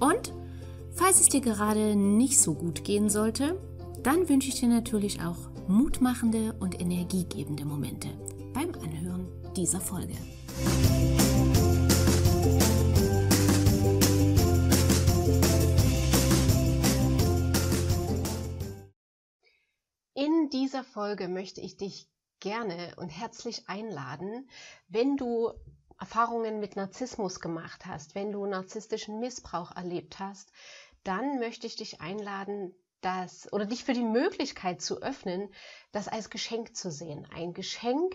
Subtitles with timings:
[0.00, 0.32] und
[0.92, 3.60] falls es dir gerade nicht so gut gehen sollte,
[4.02, 8.08] dann wünsche ich dir natürlich auch mutmachende und energiegebende Momente
[8.52, 10.14] beim Anhören dieser Folge.
[20.14, 22.08] In dieser Folge möchte ich dich
[22.40, 24.48] gerne und herzlich einladen,
[24.88, 25.52] wenn du
[26.00, 30.50] Erfahrungen mit Narzissmus gemacht hast, wenn du narzisstischen Missbrauch erlebt hast,
[31.04, 35.52] dann möchte ich dich einladen, das oder dich für die Möglichkeit zu öffnen,
[35.92, 37.28] das als Geschenk zu sehen.
[37.34, 38.14] Ein Geschenk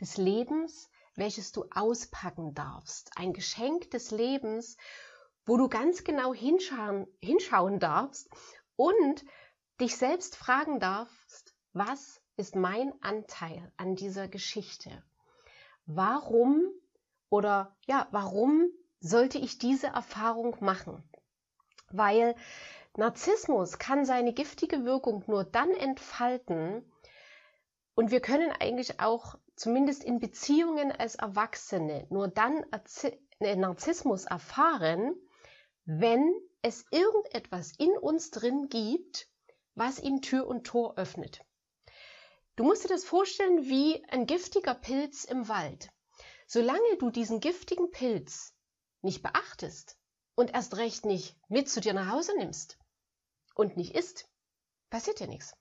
[0.00, 3.10] des Lebens, welches du auspacken darfst.
[3.16, 4.76] Ein Geschenk des Lebens,
[5.44, 8.30] wo du ganz genau hinschauen, hinschauen darfst
[8.76, 9.24] und
[9.80, 15.02] dich selbst fragen darfst, was ist mein Anteil an dieser Geschichte?
[15.84, 16.72] Warum
[17.30, 21.02] oder ja, warum sollte ich diese Erfahrung machen?
[21.90, 22.34] Weil
[22.96, 26.90] Narzissmus kann seine giftige Wirkung nur dann entfalten
[27.94, 32.64] und wir können eigentlich auch zumindest in Beziehungen als Erwachsene nur dann
[33.40, 35.14] äh, Narzissmus erfahren,
[35.84, 39.28] wenn es irgendetwas in uns drin gibt,
[39.74, 41.40] was ihm Tür und Tor öffnet.
[42.56, 45.90] Du musst dir das vorstellen wie ein giftiger Pilz im Wald.
[46.46, 48.54] Solange du diesen giftigen Pilz
[49.02, 49.98] nicht beachtest
[50.36, 52.78] und erst recht nicht mit zu dir nach Hause nimmst
[53.54, 54.28] und nicht isst,
[54.88, 55.56] passiert dir nichts.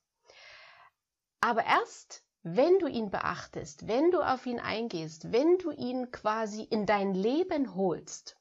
[1.42, 6.62] Aber erst, wenn du ihn beachtest, wenn du auf ihn eingehst, wenn du ihn quasi
[6.62, 8.38] in dein Leben holst,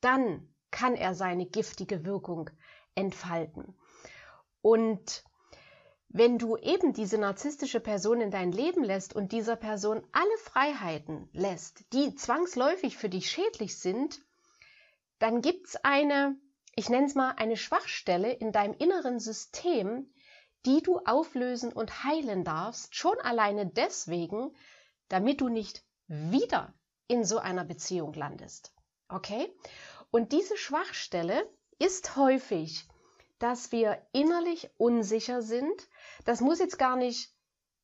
[0.00, 2.50] dann kann er seine giftige Wirkung
[2.94, 3.76] entfalten.
[4.60, 5.24] Und
[6.14, 11.28] wenn du eben diese narzisstische Person in dein Leben lässt und dieser Person alle Freiheiten
[11.32, 14.20] lässt, die zwangsläufig für dich schädlich sind,
[15.18, 16.36] dann gibt es eine,
[16.74, 20.12] ich nenne es mal, eine Schwachstelle in deinem inneren System,
[20.66, 24.54] die du auflösen und heilen darfst, schon alleine deswegen,
[25.08, 26.74] damit du nicht wieder
[27.08, 28.74] in so einer Beziehung landest.
[29.08, 29.50] Okay?
[30.10, 32.86] Und diese Schwachstelle ist häufig
[33.42, 35.88] dass wir innerlich unsicher sind.
[36.24, 37.34] Das muss jetzt gar nicht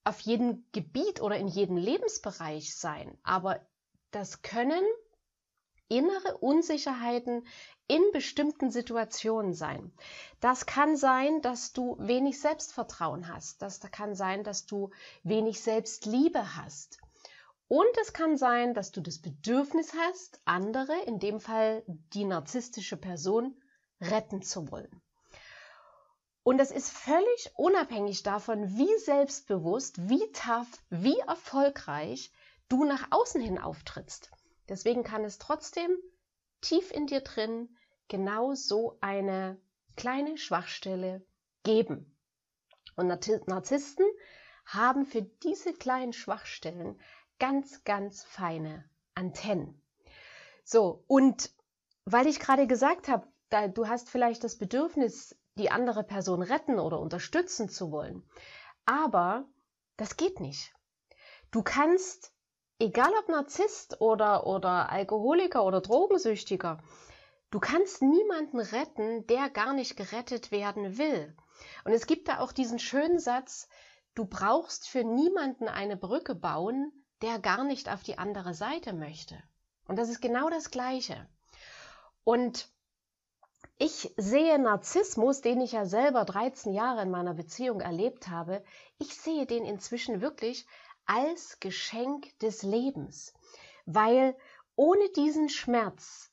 [0.04, 3.60] auf jedem Gebiet oder in jedem Lebensbereich sein, aber
[4.10, 4.82] das können
[5.88, 7.46] innere Unsicherheiten
[7.88, 9.92] in bestimmten Situationen sein.
[10.40, 13.62] Das kann sein, dass du wenig Selbstvertrauen hast.
[13.62, 14.90] Das kann sein, dass du
[15.22, 16.98] wenig Selbstliebe hast.
[17.68, 22.96] Und es kann sein, dass du das Bedürfnis hast, andere, in dem Fall die narzisstische
[22.96, 23.60] Person,
[24.00, 25.02] retten zu wollen.
[26.48, 32.32] Und das ist völlig unabhängig davon, wie selbstbewusst, wie tough, wie erfolgreich
[32.70, 34.30] du nach außen hin auftrittst.
[34.66, 35.90] Deswegen kann es trotzdem
[36.62, 37.76] tief in dir drin
[38.08, 39.60] genau so eine
[39.94, 41.22] kleine Schwachstelle
[41.64, 42.16] geben.
[42.96, 43.08] Und
[43.46, 44.06] Narzissten
[44.64, 46.98] haben für diese kleinen Schwachstellen
[47.38, 49.82] ganz, ganz feine Antennen.
[50.64, 51.52] So, und
[52.06, 53.28] weil ich gerade gesagt habe,
[53.74, 58.22] du hast vielleicht das Bedürfnis, die andere Person retten oder unterstützen zu wollen.
[58.86, 59.46] Aber
[59.96, 60.72] das geht nicht.
[61.50, 62.32] Du kannst,
[62.78, 66.82] egal ob Narzisst oder, oder Alkoholiker oder Drogensüchtiger,
[67.50, 71.36] du kannst niemanden retten, der gar nicht gerettet werden will.
[71.84, 73.68] Und es gibt da auch diesen schönen Satz,
[74.14, 76.92] du brauchst für niemanden eine Brücke bauen,
[77.22, 79.42] der gar nicht auf die andere Seite möchte.
[79.86, 81.28] Und das ist genau das Gleiche.
[82.24, 82.70] Und
[83.78, 88.64] ich sehe Narzissmus, den ich ja selber 13 Jahre in meiner Beziehung erlebt habe,
[88.98, 90.66] ich sehe den inzwischen wirklich
[91.06, 93.32] als Geschenk des Lebens,
[93.86, 94.36] weil
[94.74, 96.30] ohne diesen Schmerz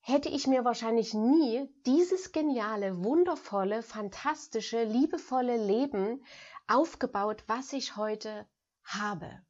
[0.00, 6.24] hätte ich mir wahrscheinlich nie dieses geniale, wundervolle, fantastische, liebevolle Leben
[6.68, 8.46] aufgebaut, was ich heute
[8.84, 9.42] habe.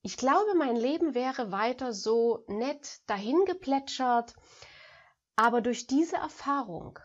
[0.00, 4.34] Ich glaube, mein Leben wäre weiter so nett dahingeplätschert,
[5.36, 6.98] aber durch diese Erfahrung,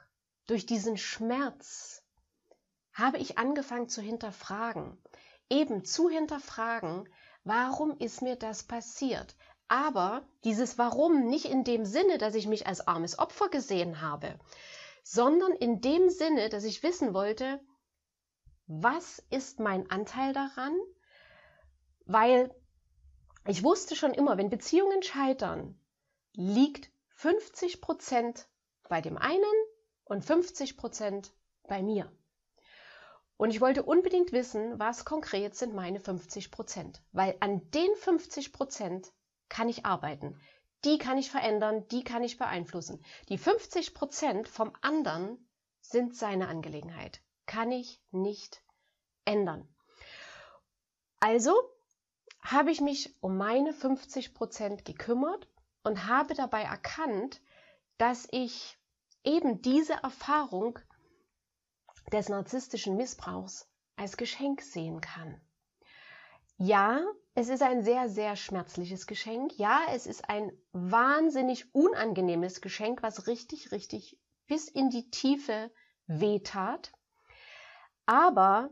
[0.48, 2.04] durch diesen Schmerz,
[2.94, 5.02] habe ich angefangen zu hinterfragen,
[5.50, 7.08] eben zu hinterfragen,
[7.44, 9.36] warum ist mir das passiert?
[9.70, 14.38] aber dieses Warum nicht in dem Sinne, dass ich mich als armes Opfer gesehen habe,
[15.04, 17.62] sondern in dem Sinne, dass ich wissen wollte,
[18.66, 20.76] was ist mein Anteil daran?
[22.06, 22.54] Weil
[23.46, 25.80] ich wusste schon immer, wenn Beziehungen scheitern,
[26.34, 28.48] liegt 50 Prozent
[28.88, 29.44] bei dem einen
[30.06, 31.33] und 50 Prozent
[31.68, 32.10] bei mir.
[33.36, 38.54] Und ich wollte unbedingt wissen, was konkret sind meine 50 Prozent, weil an den 50
[38.54, 39.12] Prozent
[39.50, 40.39] kann ich arbeiten.
[40.86, 43.04] Die kann ich verändern, die kann ich beeinflussen.
[43.27, 45.45] Die 50 Prozent vom anderen
[45.81, 47.19] sind seine Angelegenheit.
[47.45, 48.63] Kann ich nicht
[49.25, 49.68] ändern.
[51.19, 51.51] Also
[52.42, 55.50] habe ich mich um meine 50 Prozent gekümmert
[55.84, 57.42] und habe dabei erkannt,
[57.98, 58.78] dass ich
[59.24, 60.80] eben diese Erfahrung
[62.12, 65.40] des narzisstischen Missbrauchs als Geschenk sehen kann.
[66.58, 67.02] Ja,
[67.36, 69.58] es ist ein sehr, sehr schmerzliches Geschenk.
[69.58, 75.72] Ja, es ist ein wahnsinnig unangenehmes Geschenk, was richtig, richtig bis in die Tiefe
[76.08, 76.92] wehtat.
[78.06, 78.72] Aber,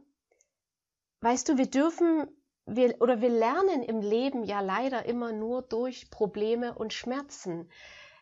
[1.21, 2.27] weißt du, wir dürfen,
[2.67, 7.69] wir, oder wir lernen im Leben ja leider immer nur durch Probleme und Schmerzen.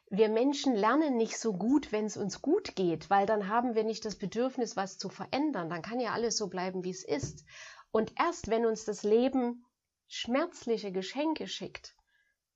[0.09, 3.83] Wir Menschen lernen nicht so gut, wenn es uns gut geht, weil dann haben wir
[3.83, 5.69] nicht das Bedürfnis, was zu verändern.
[5.69, 7.43] Dann kann ja alles so bleiben, wie es ist.
[7.91, 9.65] Und erst wenn uns das Leben
[10.07, 11.95] schmerzliche Geschenke schickt,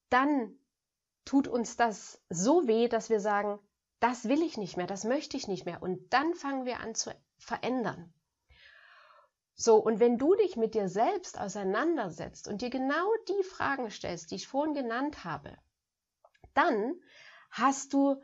[0.10, 0.60] dann
[1.26, 3.60] tut uns das so weh, dass wir sagen,
[4.00, 5.82] das will ich nicht mehr, das möchte ich nicht mehr.
[5.82, 8.14] Und dann fangen wir an zu verändern.
[9.62, 14.32] So, und wenn du dich mit dir selbst auseinandersetzt und dir genau die Fragen stellst,
[14.32, 15.58] die ich vorhin genannt habe,
[16.54, 16.96] dann
[17.52, 18.22] hast du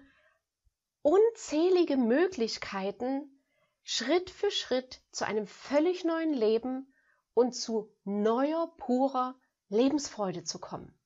[1.02, 3.42] unzählige Möglichkeiten,
[3.84, 6.94] Schritt für Schritt zu einem völlig neuen Leben
[7.34, 9.36] und zu neuer, purer
[9.68, 10.98] Lebensfreude zu kommen.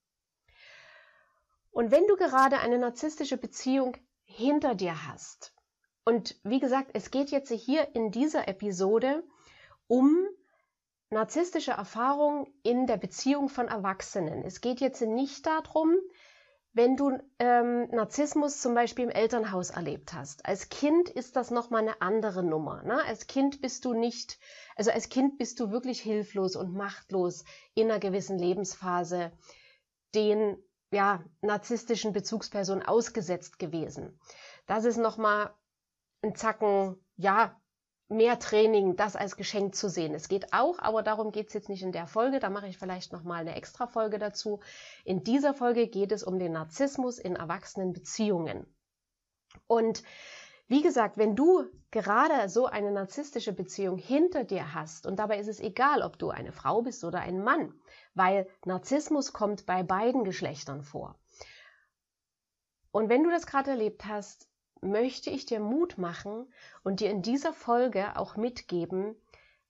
[1.71, 5.55] Und wenn du gerade eine narzisstische Beziehung hinter dir hast,
[6.05, 9.23] und wie gesagt, es geht jetzt hier in dieser Episode
[9.89, 10.15] um
[11.09, 14.43] narzisstische Erfahrungen in der Beziehung von Erwachsenen.
[14.45, 15.97] Es geht jetzt nicht darum,
[16.71, 20.45] wenn du ähm, Narzissmus zum Beispiel im Elternhaus erlebt hast.
[20.45, 22.83] Als Kind ist das nochmal eine andere Nummer.
[22.83, 23.03] Ne?
[23.03, 24.37] Als Kind bist du nicht,
[24.75, 27.43] also als Kind bist du wirklich hilflos und machtlos
[27.73, 29.31] in einer gewissen Lebensphase
[30.13, 30.57] den
[30.91, 34.19] ja, narzisstischen Bezugspersonen ausgesetzt gewesen.
[34.67, 35.51] Das ist nochmal
[36.21, 37.58] ein Zacken, ja,
[38.09, 40.13] mehr Training, das als Geschenk zu sehen.
[40.15, 42.39] Es geht auch, aber darum geht es jetzt nicht in der Folge.
[42.39, 44.59] Da mache ich vielleicht nochmal eine extra Folge dazu.
[45.05, 48.65] In dieser Folge geht es um den Narzissmus in erwachsenen Beziehungen.
[49.67, 50.03] Und
[50.67, 55.47] wie gesagt, wenn du gerade so eine narzisstische Beziehung hinter dir hast, und dabei ist
[55.47, 57.73] es egal, ob du eine Frau bist oder ein Mann,
[58.15, 61.15] weil Narzissmus kommt bei beiden Geschlechtern vor.
[62.91, 64.48] Und wenn du das gerade erlebt hast,
[64.81, 66.51] möchte ich dir Mut machen
[66.83, 69.15] und dir in dieser Folge auch mitgeben,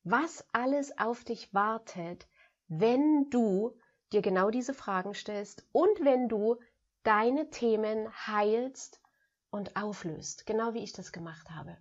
[0.03, 2.27] was alles auf dich wartet,
[2.67, 3.77] wenn du
[4.11, 6.57] dir genau diese Fragen stellst und wenn du
[7.03, 9.01] deine Themen heilst
[9.51, 11.77] und auflöst, genau wie ich das gemacht habe.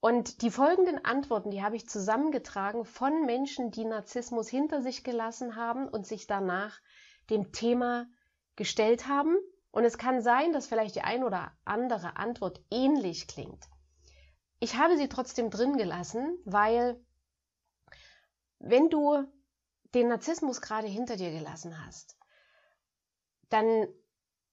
[0.00, 5.56] Und die folgenden Antworten, die habe ich zusammengetragen von Menschen, die Narzissmus hinter sich gelassen
[5.56, 6.80] haben und sich danach
[7.28, 8.06] dem Thema
[8.56, 9.36] gestellt haben
[9.72, 13.68] und es kann sein, dass vielleicht die ein oder andere Antwort ähnlich klingt.
[14.58, 17.02] Ich habe sie trotzdem drin gelassen, weil
[18.58, 19.24] wenn du
[19.94, 22.16] den Narzissmus gerade hinter dir gelassen hast,
[23.48, 23.88] dann,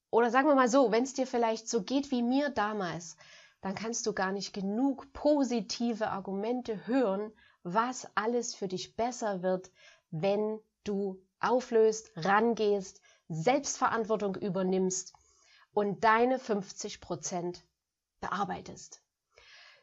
[0.10, 3.18] oder sagen wir mal so, wenn es dir vielleicht so geht wie mir damals,
[3.62, 7.32] dann kannst du gar nicht genug positive Argumente hören,
[7.64, 9.72] was alles für dich besser wird,
[10.10, 15.14] wenn du auflöst, rangehst, Selbstverantwortung übernimmst
[15.74, 17.66] und deine 50 Prozent
[18.20, 19.02] bearbeitest.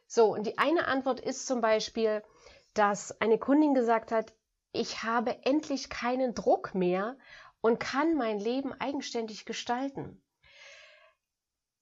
[0.07, 2.23] So, und die eine Antwort ist zum Beispiel,
[2.73, 4.33] dass eine Kundin gesagt hat,
[4.71, 7.17] ich habe endlich keinen Druck mehr
[7.61, 10.21] und kann mein Leben eigenständig gestalten.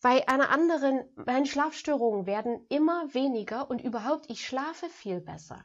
[0.01, 5.63] Bei einer anderen, meine Schlafstörungen werden immer weniger und überhaupt, ich schlafe viel besser.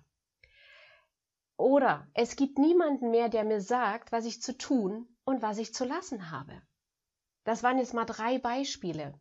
[1.57, 5.75] Oder es gibt niemanden mehr, der mir sagt, was ich zu tun und was ich
[5.75, 6.63] zu lassen habe.
[7.45, 9.13] Das waren jetzt mal drei Beispiele.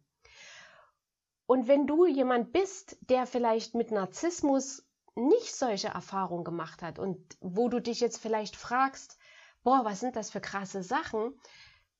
[1.46, 7.20] Und wenn du jemand bist, der vielleicht mit Narzissmus nicht solche Erfahrungen gemacht hat und
[7.42, 9.18] wo du dich jetzt vielleicht fragst,
[9.64, 11.38] boah, was sind das für krasse Sachen,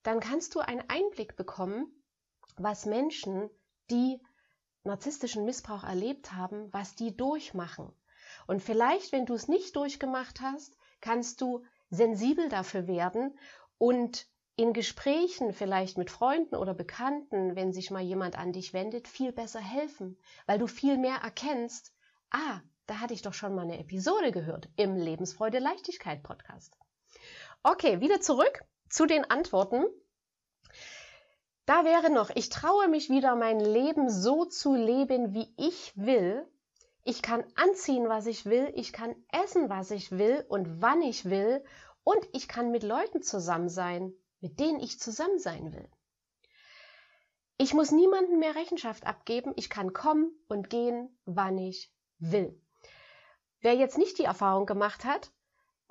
[0.04, 1.92] dann kannst du einen Einblick bekommen,
[2.56, 3.50] was Menschen,
[3.92, 4.22] die
[4.86, 7.92] narzisstischen Missbrauch erlebt haben, was die durchmachen.
[8.48, 13.38] Und vielleicht, wenn du es nicht durchgemacht hast, kannst du sensibel dafür werden
[13.78, 19.08] und in Gesprächen vielleicht mit Freunden oder Bekannten, wenn sich mal jemand an dich wendet,
[19.08, 20.18] viel besser helfen,
[20.48, 21.94] weil du viel mehr erkennst,
[22.32, 26.76] ah, da hatte ich doch schon mal eine Episode gehört im Lebensfreude Leichtigkeit Podcast.
[27.62, 29.86] Okay, wieder zurück zu den Antworten.
[31.66, 36.48] Da wäre noch, ich traue mich wieder, mein Leben so zu leben, wie ich will.
[37.04, 38.72] Ich kann anziehen, was ich will.
[38.76, 41.64] Ich kann essen, was ich will und wann ich will.
[42.08, 45.90] Und ich kann mit Leuten zusammen sein, mit denen ich zusammen sein will.
[47.58, 49.52] Ich muss niemandem mehr Rechenschaft abgeben.
[49.58, 52.58] Ich kann kommen und gehen, wann ich will.
[53.60, 55.34] Wer jetzt nicht die Erfahrung gemacht hat,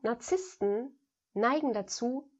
[0.00, 0.98] Narzissten
[1.34, 2.30] neigen dazu,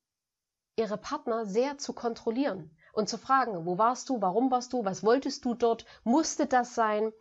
[0.77, 5.05] ihre Partner sehr zu kontrollieren und zu fragen, wo warst du, warum warst du, was
[5.05, 7.13] wolltest du dort, musste das sein?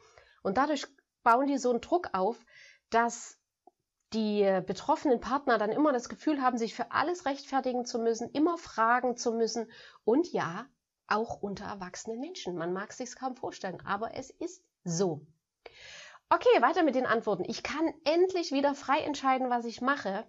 [0.42, 0.88] Und dadurch
[1.22, 2.40] bauen die so einen Druck auf,
[2.92, 3.42] dass
[4.14, 8.58] die betroffenen Partner dann immer das Gefühl haben, sich für alles rechtfertigen zu müssen, immer
[8.58, 9.70] fragen zu müssen
[10.04, 10.68] und ja,
[11.08, 12.56] auch unter erwachsenen Menschen.
[12.56, 15.26] Man mag es sich kaum vorstellen, aber es ist so.
[16.30, 17.44] Okay, weiter mit den Antworten.
[17.48, 20.26] Ich kann endlich wieder frei entscheiden, was ich mache.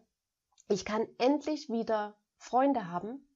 [0.68, 3.26] Ich kann endlich wieder Freunde haben.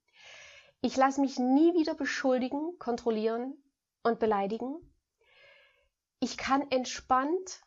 [0.82, 3.54] Ich lasse mich nie wieder beschuldigen, kontrollieren
[4.02, 4.76] und beleidigen.
[6.20, 7.62] Ich kann entspannt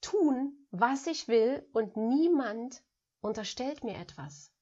[0.00, 2.82] tun, was ich will und niemand
[3.20, 4.52] unterstellt mir etwas.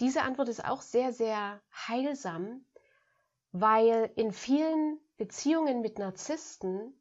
[0.00, 2.64] Diese Antwort ist auch sehr, sehr heilsam,
[3.52, 6.94] weil in vielen Beziehungen mit Narzissten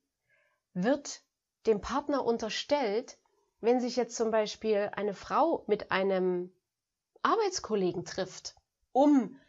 [0.73, 1.21] wird
[1.65, 3.19] dem Partner unterstellt,
[3.59, 6.51] wenn sich jetzt zum Beispiel eine Frau mit einem
[7.21, 8.55] Arbeitskollegen trifft
[8.97, 9.39] um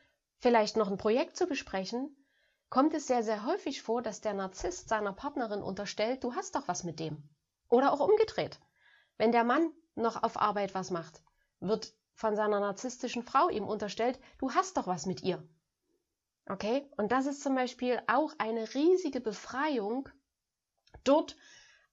[0.40, 2.14] vielleicht noch ein Projekt zu besprechen,
[2.70, 6.68] kommt es sehr, sehr häufig vor, dass der Narzisst seiner Partnerin unterstellt, du hast doch
[6.68, 7.28] was mit dem.
[7.68, 8.60] Oder auch umgedreht.
[9.16, 11.22] Wenn der Mann noch auf Arbeit was macht,
[11.60, 15.46] wird von seiner narzisstischen Frau ihm unterstellt, du hast doch was mit ihr.
[16.48, 16.90] Okay?
[16.96, 20.08] Und das ist zum Beispiel auch eine riesige Befreiung,
[21.04, 21.36] dort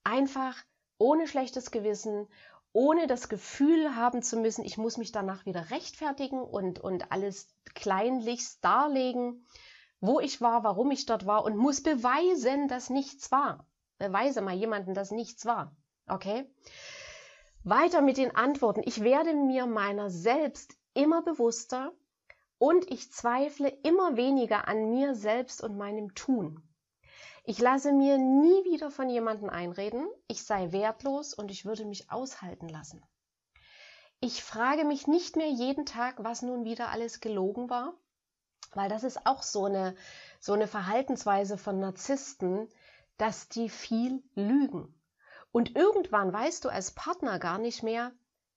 [0.03, 0.55] einfach
[0.97, 2.27] ohne schlechtes Gewissen,
[2.71, 7.47] ohne das Gefühl haben zu müssen, ich muss mich danach wieder rechtfertigen und, und alles
[7.73, 9.45] kleinlichst darlegen,
[9.99, 13.67] wo ich war, warum ich dort war und muss beweisen, dass nichts war.
[13.97, 15.75] Beweise mal jemanden, dass nichts war.
[16.07, 16.49] Okay?
[17.63, 18.81] Weiter mit den Antworten.
[18.85, 21.93] Ich werde mir meiner selbst immer bewusster
[22.57, 26.61] und ich zweifle immer weniger an mir selbst und meinem Tun.
[27.43, 32.09] Ich lasse mir nie wieder von jemandem einreden, ich sei wertlos und ich würde mich
[32.11, 33.03] aushalten lassen.
[34.19, 37.93] Ich frage mich nicht mehr jeden Tag, was nun wieder alles gelogen war,
[38.73, 39.95] weil das ist auch so eine,
[40.39, 42.69] so eine Verhaltensweise von Narzissten,
[43.17, 44.93] dass die viel lügen.
[45.51, 48.11] Und irgendwann weißt du als Partner gar nicht mehr,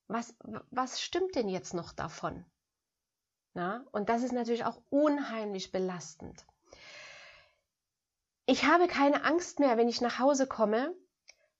[0.08, 0.34] was,
[0.70, 2.44] was stimmt denn jetzt noch davon?
[3.54, 3.84] Na?
[3.92, 6.44] Und das ist natürlich auch unheimlich belastend.
[8.46, 10.94] Ich habe keine Angst mehr, wenn ich nach Hause komme.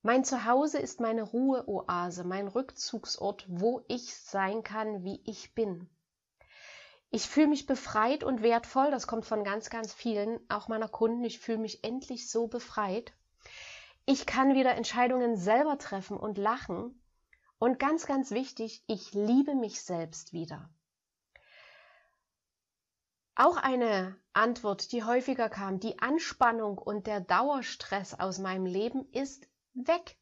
[0.02, 5.90] Mein Zuhause ist meine Ruheoase, mein Rückzugsort, wo ich sein kann, wie ich bin.
[7.11, 11.25] Ich fühle mich befreit und wertvoll, das kommt von ganz, ganz vielen, auch meiner Kunden.
[11.25, 13.15] Ich fühle mich endlich so befreit.
[14.05, 17.03] Ich kann wieder Entscheidungen selber treffen und lachen.
[17.59, 20.71] Und ganz, ganz wichtig, ich liebe mich selbst wieder.
[23.35, 29.49] Auch eine Antwort, die häufiger kam, die Anspannung und der Dauerstress aus meinem Leben ist
[29.75, 30.17] weg.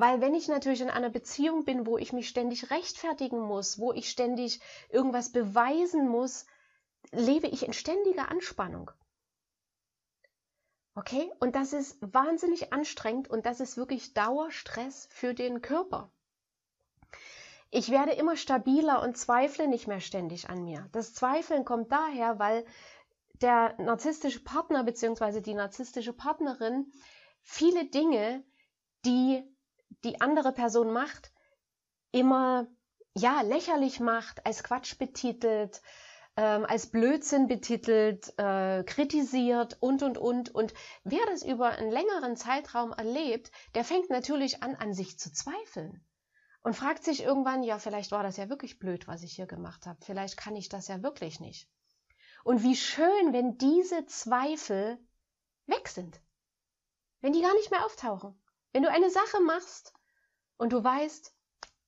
[0.00, 3.92] Weil wenn ich natürlich in einer Beziehung bin, wo ich mich ständig rechtfertigen muss, wo
[3.92, 6.46] ich ständig irgendwas beweisen muss,
[7.12, 8.90] lebe ich in ständiger Anspannung.
[10.94, 11.30] Okay?
[11.38, 16.10] Und das ist wahnsinnig anstrengend und das ist wirklich Dauerstress für den Körper.
[17.70, 20.88] Ich werde immer stabiler und zweifle nicht mehr ständig an mir.
[20.92, 22.64] Das Zweifeln kommt daher, weil
[23.42, 25.42] der narzisstische Partner bzw.
[25.42, 26.90] die narzisstische Partnerin
[27.42, 28.42] viele Dinge,
[29.04, 29.44] die
[30.04, 31.32] die andere Person macht,
[32.12, 32.66] immer
[33.14, 35.82] ja lächerlich macht, als Quatsch betitelt,
[36.36, 40.54] ähm, als Blödsinn betitelt, äh, kritisiert und und und.
[40.54, 45.32] Und wer das über einen längeren Zeitraum erlebt, der fängt natürlich an, an sich zu
[45.32, 46.04] zweifeln
[46.62, 49.86] und fragt sich irgendwann, ja, vielleicht war das ja wirklich blöd, was ich hier gemacht
[49.86, 49.98] habe.
[50.04, 51.68] Vielleicht kann ich das ja wirklich nicht.
[52.44, 54.98] Und wie schön, wenn diese Zweifel
[55.66, 56.20] weg sind.
[57.20, 58.40] Wenn die gar nicht mehr auftauchen.
[58.72, 59.92] Wenn du eine Sache machst
[60.56, 61.34] und du weißt,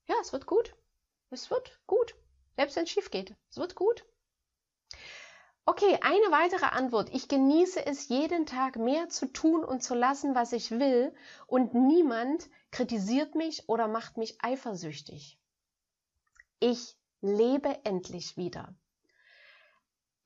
[0.06, 0.74] ja, es wird gut.
[1.30, 2.14] Es wird gut.
[2.56, 3.34] Selbst wenn es schief geht.
[3.50, 4.04] Es wird gut.
[5.64, 7.08] Okay, eine weitere Antwort.
[7.12, 11.14] Ich genieße es jeden Tag mehr zu tun und zu lassen, was ich will
[11.46, 15.38] und niemand kritisiert mich oder macht mich eifersüchtig.
[16.58, 18.74] Ich lebe endlich wieder.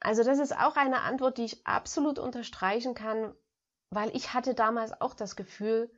[0.01, 3.35] Also das ist auch eine Antwort, die ich absolut unterstreichen kann,
[3.91, 5.91] weil ich hatte damals auch das Gefühl,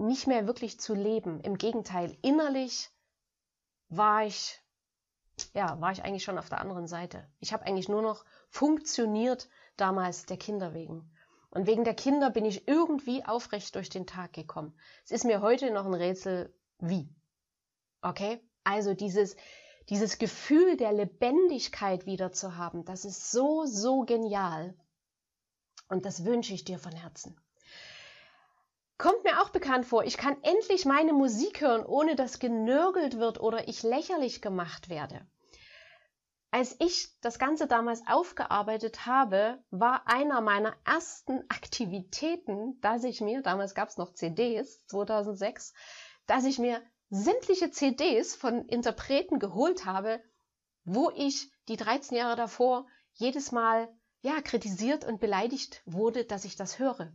[0.00, 1.40] nicht mehr wirklich zu leben.
[1.40, 2.90] Im Gegenteil, innerlich
[3.88, 4.60] war ich,
[5.54, 7.28] ja, war ich eigentlich schon auf der anderen Seite.
[7.38, 11.10] Ich habe eigentlich nur noch funktioniert damals der Kinder wegen.
[11.50, 14.78] Und wegen der Kinder bin ich irgendwie aufrecht durch den Tag gekommen.
[15.04, 17.12] Es ist mir heute noch ein Rätsel, wie.
[18.02, 18.40] Okay?
[18.62, 19.36] Also dieses,
[19.88, 24.76] dieses Gefühl der Lebendigkeit wieder zu haben, das ist so, so genial.
[25.88, 27.36] Und das wünsche ich dir von Herzen.
[29.00, 33.40] Kommt mir auch bekannt vor, ich kann endlich meine Musik hören, ohne dass genörgelt wird
[33.40, 35.26] oder ich lächerlich gemacht werde.
[36.50, 43.40] Als ich das Ganze damals aufgearbeitet habe, war einer meiner ersten Aktivitäten, dass ich mir,
[43.40, 45.72] damals gab es noch CDs, 2006,
[46.26, 50.22] dass ich mir sämtliche CDs von Interpreten geholt habe,
[50.84, 53.88] wo ich die 13 Jahre davor jedes Mal
[54.20, 57.14] ja kritisiert und beleidigt wurde, dass ich das höre.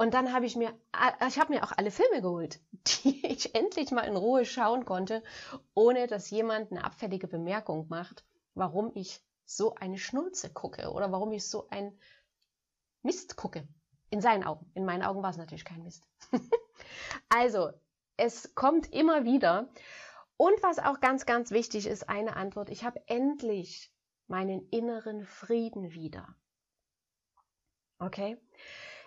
[0.00, 0.72] Und dann habe ich mir,
[1.28, 2.58] ich habe mir auch alle Filme geholt,
[3.04, 5.22] die ich endlich mal in Ruhe schauen konnte,
[5.74, 11.32] ohne dass jemand eine abfällige Bemerkung macht, warum ich so eine Schnulze gucke oder warum
[11.32, 11.92] ich so ein
[13.02, 13.68] Mist gucke.
[14.08, 14.70] In seinen Augen.
[14.72, 16.08] In meinen Augen war es natürlich kein Mist.
[17.28, 17.70] also,
[18.16, 19.68] es kommt immer wieder.
[20.38, 22.70] Und was auch ganz, ganz wichtig ist, eine Antwort.
[22.70, 23.92] Ich habe endlich
[24.28, 26.34] meinen inneren Frieden wieder.
[27.98, 28.38] Okay?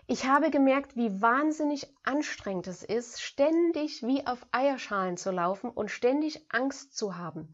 [0.06, 5.90] Ich habe gemerkt, wie wahnsinnig anstrengend es ist, ständig wie auf Eierschalen zu laufen und
[5.90, 7.54] ständig Angst zu haben.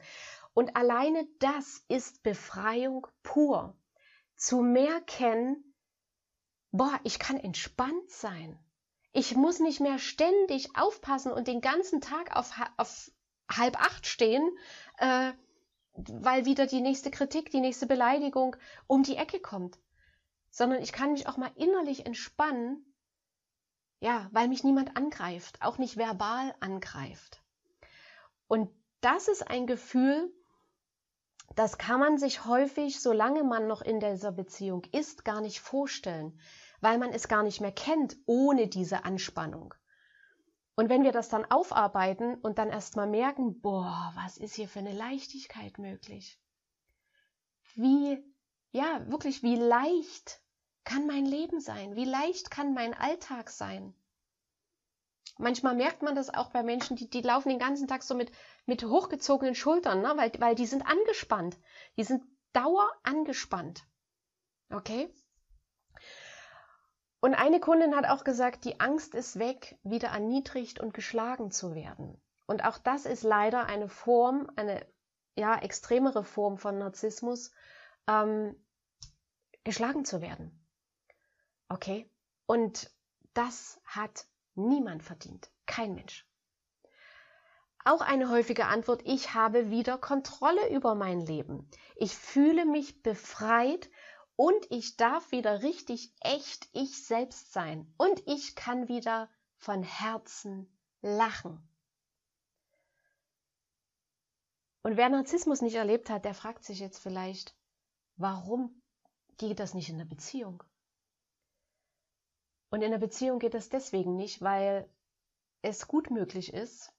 [0.56, 3.78] Und alleine das ist Befreiung pur.
[4.36, 5.76] Zu merken,
[6.72, 8.58] boah, ich kann entspannt sein.
[9.12, 13.12] Ich muss nicht mehr ständig aufpassen und den ganzen Tag auf, auf
[13.50, 14.50] halb acht stehen,
[14.98, 15.34] äh,
[15.94, 18.56] weil wieder die nächste Kritik, die nächste Beleidigung
[18.88, 19.78] um die Ecke kommt
[20.50, 22.86] sondern ich kann mich auch mal innerlich entspannen,
[24.00, 27.44] ja, weil mich niemand angreift, auch nicht verbal angreift.
[28.48, 28.70] Und
[29.02, 30.34] das ist ein Gefühl,
[31.56, 36.40] das kann man sich häufig, solange man noch in dieser Beziehung ist, gar nicht vorstellen,
[36.82, 39.74] weil man es gar nicht mehr kennt ohne diese Anspannung.
[40.76, 44.80] Und wenn wir das dann aufarbeiten und dann erstmal merken, boah, was ist hier für
[44.80, 46.40] eine Leichtigkeit möglich?
[47.76, 48.24] Wie
[48.72, 50.42] ja, wirklich, wie leicht
[50.84, 51.96] kann mein Leben sein?
[51.96, 53.94] Wie leicht kann mein Alltag sein?
[55.38, 58.32] Manchmal merkt man das auch bei Menschen, die, die laufen den ganzen Tag so mit,
[58.66, 60.14] mit hochgezogenen Schultern, ne?
[60.18, 61.58] weil, weil die sind angespannt.
[61.98, 63.84] Die sind dauer angespannt.
[64.70, 65.14] Okay?
[67.22, 71.74] Und eine Kundin hat auch gesagt, die Angst ist weg, wieder erniedrigt und geschlagen zu
[71.74, 72.22] werden.
[72.46, 74.86] Und auch das ist leider eine Form, eine
[75.36, 77.52] ja extremere Form von Narzissmus,
[78.08, 78.56] ähm,
[79.64, 80.66] geschlagen zu werden.
[81.68, 82.10] Okay?
[82.46, 82.92] Und
[83.34, 85.52] das hat niemand verdient.
[85.66, 86.26] Kein Mensch.
[87.86, 91.70] Auch eine häufige Antwort, ich habe wieder Kontrolle über mein Leben.
[91.96, 93.90] Ich fühle mich befreit
[94.36, 97.94] und ich darf wieder richtig echt ich selbst sein.
[97.98, 101.68] Und ich kann wieder von Herzen lachen.
[104.82, 107.56] Und wer Narzissmus nicht erlebt hat, der fragt sich jetzt vielleicht,
[108.20, 108.82] warum
[109.38, 110.62] geht das nicht in der Beziehung?
[112.70, 114.88] Und in der Beziehung geht das deswegen nicht, weil
[115.62, 116.94] es gut möglich ist,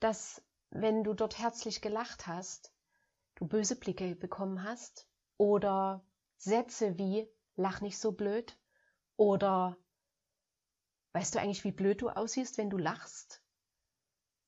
[0.00, 2.74] dass wenn du dort herzlich gelacht hast,
[3.36, 6.04] du böse Blicke bekommen hast oder
[6.36, 8.58] Sätze wie lach nicht so blöd
[9.16, 9.76] oder
[11.12, 13.42] weißt du eigentlich, wie blöd du aussiehst, wenn du lachst?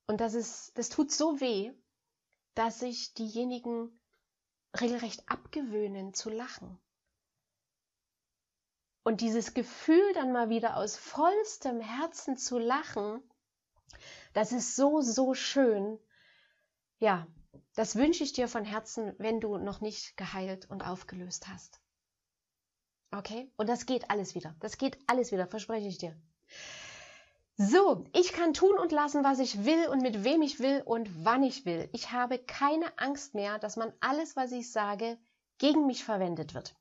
[0.06, 1.72] Und das ist, das tut so weh,
[2.54, 4.00] dass sich diejenigen
[4.80, 6.78] regelrecht abgewöhnen zu lachen.
[9.02, 13.22] Und dieses Gefühl dann mal wieder aus vollstem Herzen zu lachen,
[14.32, 15.98] das ist so, so schön.
[16.98, 17.26] Ja,
[17.74, 21.80] das wünsche ich dir von Herzen, wenn du noch nicht geheilt und aufgelöst hast.
[23.10, 23.52] Okay?
[23.56, 24.56] Und das geht alles wieder.
[24.60, 26.16] Das geht alles wieder, verspreche ich dir.
[27.56, 31.24] So, ich kann tun und lassen, was ich will und mit wem ich will und
[31.24, 31.88] wann ich will.
[31.92, 35.18] Ich habe keine Angst mehr, dass man alles, was ich sage,
[35.58, 36.74] gegen mich verwendet wird.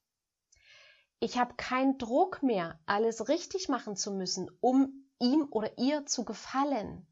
[1.19, 6.25] Ich habe keinen Druck mehr, alles richtig machen zu müssen, um ihm oder ihr zu
[6.25, 7.07] gefallen.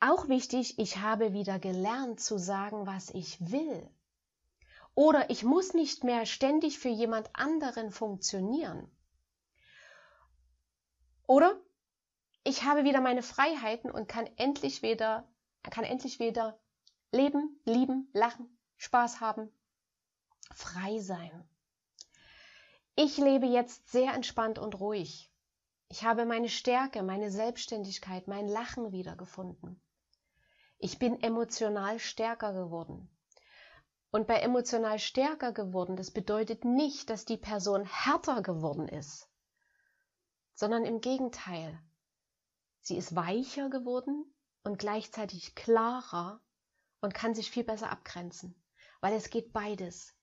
[0.00, 3.90] Auch wichtig, ich habe wieder gelernt zu sagen, was ich will.
[4.94, 8.90] Oder ich muss nicht mehr ständig für jemand anderen funktionieren.
[11.26, 11.60] Oder
[12.44, 15.28] ich habe wieder meine Freiheiten und kann endlich wieder,
[15.62, 16.58] kann endlich wieder
[17.12, 19.52] leben, lieben, lachen, Spaß haben
[20.54, 21.48] frei sein.
[22.96, 25.32] Ich lebe jetzt sehr entspannt und ruhig.
[25.88, 29.80] Ich habe meine Stärke, meine Selbstständigkeit, mein Lachen wiedergefunden.
[30.78, 33.10] Ich bin emotional stärker geworden.
[34.12, 39.28] Und bei emotional stärker geworden, das bedeutet nicht, dass die Person härter geworden ist,
[40.54, 41.80] sondern im Gegenteil.
[42.90, 44.24] Sie ist weicher geworden
[44.64, 46.40] und gleichzeitig klarer
[47.00, 48.60] und kann sich viel besser abgrenzen,
[49.00, 50.16] weil es geht beides.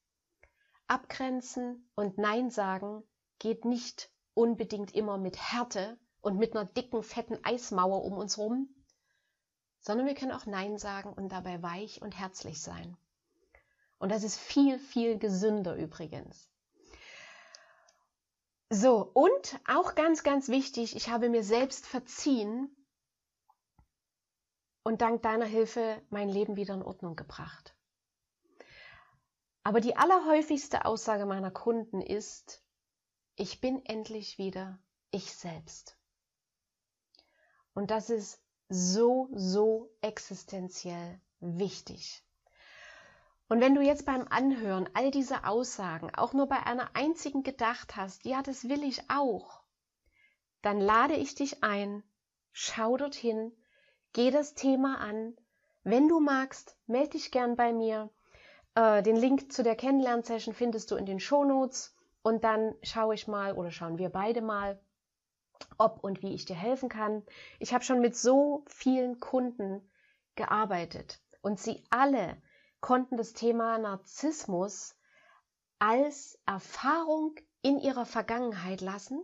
[0.86, 3.04] Abgrenzen und Nein sagen
[3.40, 8.68] geht nicht unbedingt immer mit Härte und mit einer dicken, fetten Eismauer um uns rum,
[9.80, 12.98] sondern wir können auch Nein sagen und dabei weich und herzlich sein.
[13.98, 16.52] Und das ist viel, viel gesünder übrigens.
[18.70, 22.70] So, und auch ganz, ganz wichtig, ich habe mir selbst verziehen
[24.84, 27.76] und dank deiner Hilfe mein Leben wieder in Ordnung gebracht.
[29.64, 32.64] Aber die allerhäufigste Aussage meiner Kunden ist,
[33.36, 34.80] ich bin endlich wieder
[35.12, 35.98] ich selbst.
[37.74, 42.27] Und das ist so, so existenziell wichtig.
[43.50, 47.96] Und wenn du jetzt beim Anhören all diese Aussagen auch nur bei einer einzigen gedacht
[47.96, 49.62] hast, ja, das will ich auch,
[50.62, 52.04] dann lade ich dich ein,
[52.52, 53.54] schau dorthin,
[54.12, 55.38] geh das Thema an.
[55.84, 58.10] Wenn du magst, melde dich gern bei mir.
[58.76, 63.28] Äh, den Link zu der Kennenlernsession findest du in den Shownotes und dann schaue ich
[63.28, 64.82] mal oder schauen wir beide mal,
[65.78, 67.24] ob und wie ich dir helfen kann.
[67.60, 69.90] Ich habe schon mit so vielen Kunden
[70.36, 72.42] gearbeitet und sie alle
[72.88, 74.96] konnten das Thema Narzissmus
[75.78, 79.22] als Erfahrung in ihrer Vergangenheit lassen,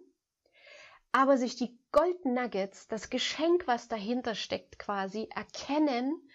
[1.14, 6.30] aber sich die Gold Nuggets, das Geschenk, was dahinter steckt, quasi erkennen,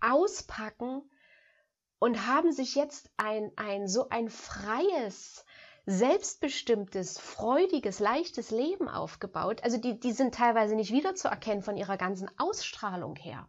[0.00, 1.02] auspacken
[1.98, 5.44] und haben sich jetzt ein, ein so ein freies,
[5.84, 9.62] selbstbestimmtes, freudiges, leichtes Leben aufgebaut.
[9.64, 13.46] Also die, die sind teilweise nicht wiederzuerkennen von ihrer ganzen Ausstrahlung her.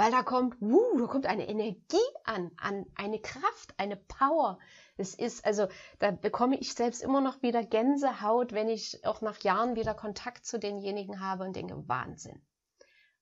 [0.00, 4.58] Weil da kommt, wuh, da kommt eine Energie an, an eine Kraft, eine Power.
[4.96, 9.42] Es ist, also da bekomme ich selbst immer noch wieder Gänsehaut, wenn ich auch nach
[9.42, 12.40] Jahren wieder Kontakt zu denjenigen habe und denke, Wahnsinn.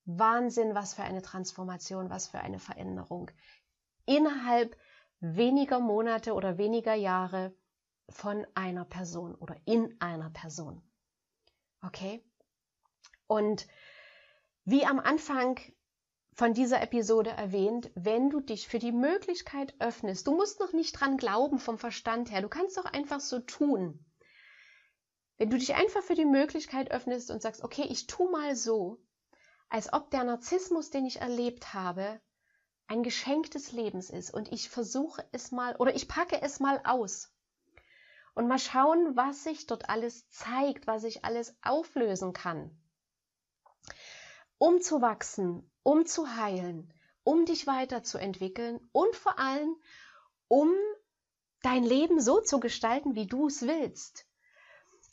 [0.05, 3.29] Wahnsinn, was für eine Transformation, was für eine Veränderung
[4.07, 4.77] innerhalb
[5.19, 7.57] weniger Monate oder weniger Jahre
[8.09, 10.81] von einer Person oder in einer Person.
[11.83, 12.25] Okay?
[13.27, 13.67] Und
[14.65, 15.59] wie am Anfang
[16.39, 20.93] von dieser Episode erwähnt, wenn du dich für die Möglichkeit öffnest, du musst noch nicht
[20.93, 24.07] dran glauben vom Verstand her, du kannst doch einfach so tun.
[25.37, 29.03] Wenn du dich einfach für die Möglichkeit öffnest und sagst, okay, ich tu mal so,
[29.69, 32.21] als ob der Narzissmus, den ich erlebt habe,
[32.87, 36.81] ein Geschenk des Lebens ist und ich versuche es mal oder ich packe es mal
[36.85, 37.35] aus
[38.37, 42.81] und mal schauen, was sich dort alles zeigt, was ich alles auflösen kann.
[44.59, 46.93] Um zu wachsen, um zu heilen,
[47.25, 49.75] um dich weiterzuentwickeln und vor allem,
[50.47, 50.71] um
[51.63, 54.27] dein Leben so zu gestalten, wie du es willst.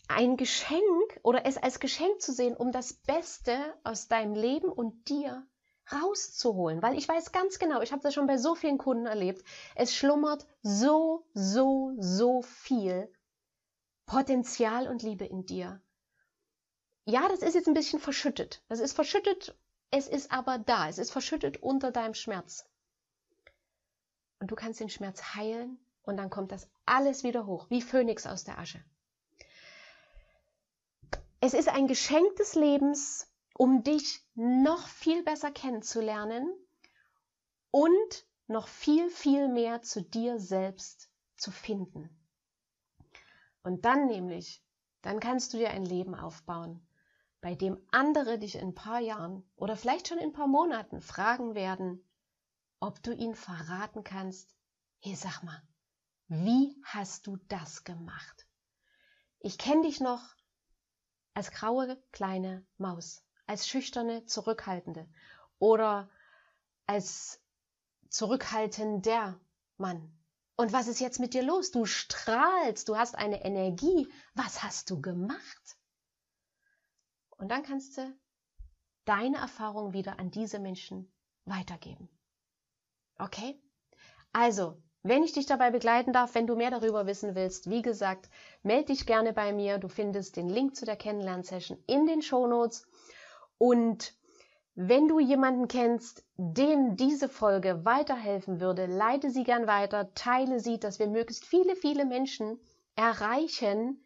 [0.09, 5.07] Ein Geschenk oder es als Geschenk zu sehen, um das Beste aus deinem Leben und
[5.07, 5.47] dir
[5.93, 9.45] rauszuholen, weil ich weiß ganz genau, ich habe das schon bei so vielen Kunden erlebt,
[9.77, 13.09] es schlummert so, so, so viel
[14.05, 15.81] Potenzial und Liebe in dir.
[17.05, 18.61] Ja, das ist jetzt ein bisschen verschüttet.
[18.67, 19.55] Das ist verschüttet,
[19.91, 22.67] es ist aber da, es ist verschüttet unter deinem Schmerz.
[24.39, 28.27] Und du kannst den Schmerz heilen und dann kommt das alles wieder hoch, wie Phönix
[28.27, 28.83] aus der Asche.
[31.39, 36.51] Es ist ein Geschenk des Lebens, um dich noch viel besser kennenzulernen
[37.71, 42.09] und noch viel, viel mehr zu dir selbst zu finden.
[43.63, 44.63] Und dann nämlich,
[45.01, 46.84] dann kannst du dir ein Leben aufbauen,
[47.45, 50.99] bei dem andere dich in ein paar Jahren oder vielleicht schon in ein paar Monaten
[50.99, 52.03] fragen werden,
[52.79, 54.55] ob du ihnen verraten kannst,
[54.99, 55.61] hey, sag mal,
[56.27, 58.47] wie hast du das gemacht?
[59.37, 60.23] Ich kenne dich noch
[61.35, 65.07] als graue kleine Maus als schüchterne, zurückhaltende
[65.59, 66.09] oder
[66.87, 67.39] als
[68.09, 69.39] zurückhaltender
[69.77, 70.17] Mann.
[70.55, 71.69] Und was ist jetzt mit dir los?
[71.69, 74.11] Du strahlst, du hast eine Energie.
[74.33, 75.77] Was hast du gemacht?
[77.37, 78.17] Und dann kannst du
[79.05, 81.11] deine Erfahrung wieder an diese Menschen
[81.45, 82.09] weitergeben.
[83.19, 83.61] Okay?
[84.33, 88.29] Also, wenn ich dich dabei begleiten darf, wenn du mehr darüber wissen willst, wie gesagt,
[88.63, 89.77] melde dich gerne bei mir.
[89.77, 92.87] Du findest den Link zu der Kennenlernsession in den Show Notes.
[93.57, 94.15] Und
[94.77, 100.77] Wenn du jemanden kennst, dem diese Folge weiterhelfen würde, leite sie gern weiter, teile sie,
[100.77, 102.59] dass wir möglichst viele, viele Menschen
[102.97, 104.03] erreichen,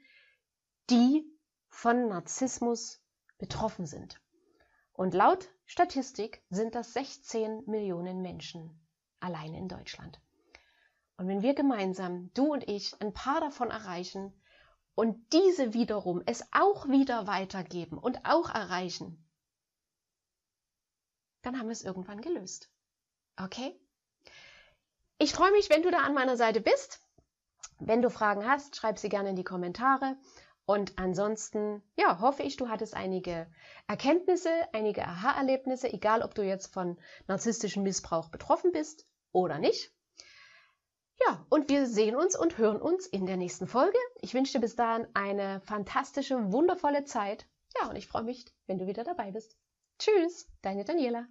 [0.91, 1.25] die
[1.69, 3.01] von Narzissmus
[3.39, 4.21] betroffen sind.
[4.93, 8.85] Und laut Statistik sind das 16 Millionen Menschen
[9.19, 10.21] allein in Deutschland.
[11.17, 14.33] Und wenn wir gemeinsam, du und ich, ein paar davon erreichen
[14.93, 19.25] und diese wiederum es auch wieder weitergeben und auch erreichen,
[21.41, 22.69] dann haben wir es irgendwann gelöst.
[23.37, 23.79] Okay?
[25.17, 27.01] Ich freue mich, wenn du da an meiner Seite bist.
[27.79, 30.17] Wenn du Fragen hast, schreib sie gerne in die Kommentare.
[30.69, 33.47] Und ansonsten, ja, hoffe ich, du hattest einige
[33.87, 39.91] Erkenntnisse, einige Aha-Erlebnisse, egal ob du jetzt von narzisstischem Missbrauch betroffen bist oder nicht.
[41.25, 43.97] Ja, und wir sehen uns und hören uns in der nächsten Folge.
[44.21, 47.47] Ich wünsche dir bis dahin eine fantastische, wundervolle Zeit.
[47.81, 49.57] Ja, und ich freue mich, wenn du wieder dabei bist.
[49.97, 51.25] Tschüss, deine Daniela.